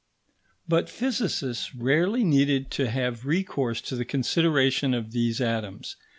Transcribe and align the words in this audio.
But 0.67 0.89
physicists 0.89 1.75
rarely 1.75 2.23
needed 2.23 2.71
to 2.71 2.89
have 2.89 3.23
recourse 3.27 3.81
to 3.81 3.95
the 3.95 4.03
consideration 4.03 4.95
of 4.95 5.11
these 5.11 5.39
atoms. 5.39 5.95